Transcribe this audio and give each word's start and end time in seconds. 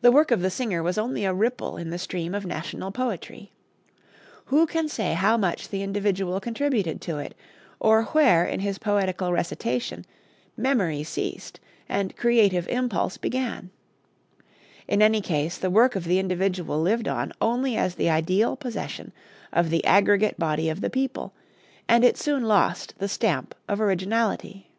The 0.00 0.10
work 0.10 0.30
of 0.30 0.40
the 0.40 0.48
singer 0.48 0.82
was 0.82 0.96
only 0.96 1.26
a 1.26 1.34
ripple 1.34 1.76
in 1.76 1.90
the 1.90 1.98
stream 1.98 2.34
of 2.34 2.46
national 2.46 2.90
poetry. 2.90 3.52
Who 4.46 4.66
can 4.66 4.88
say 4.88 5.12
how 5.12 5.36
much 5.36 5.68
the 5.68 5.82
individual 5.82 6.40
contributed 6.40 7.02
to 7.02 7.18
it, 7.18 7.36
or 7.78 8.04
where 8.04 8.46
in 8.46 8.60
his 8.60 8.78
poetical 8.78 9.30
recitation 9.30 10.06
memory 10.56 11.04
ceased 11.04 11.60
and 11.90 12.16
creative 12.16 12.66
impulse 12.68 13.18
began! 13.18 13.68
In 14.88 15.02
any 15.02 15.20
case 15.20 15.58
the 15.58 15.68
work 15.68 15.94
of 15.94 16.04
the 16.04 16.18
individual 16.18 16.80
lived 16.80 17.06
on 17.06 17.34
only 17.38 17.76
as 17.76 17.96
the 17.96 18.08
ideal 18.08 18.56
possession 18.56 19.12
of 19.52 19.68
the 19.68 19.84
aggregate 19.84 20.38
body 20.38 20.70
of 20.70 20.80
the 20.80 20.88
people, 20.88 21.34
and 21.86 22.02
it 22.02 22.16
soon 22.16 22.44
lost 22.44 22.94
the 22.96 23.08
stamp 23.08 23.54
of 23.68 23.78
originality." 23.78 24.70